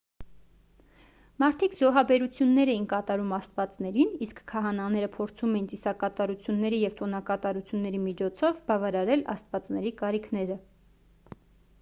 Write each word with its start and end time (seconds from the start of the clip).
մարդիկ 1.41 1.73
զոհաբերություններ 1.81 2.71
էին 2.75 2.87
կատարում 2.93 3.35
աստվածներին 3.37 4.15
իսկ 4.27 4.41
քահանաները 4.53 5.11
փորձում 5.17 5.53
էին 5.59 5.67
ծիսակատարությունների 5.75 6.81
և 6.85 6.97
տոնակատարությունների 7.03 8.03
միջոցով 8.07 8.59
բավարարել 8.73 9.25
աստվածների 9.37 9.93
կարիքները 10.03 10.59